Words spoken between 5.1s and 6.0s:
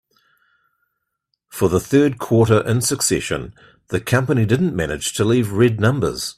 to leave red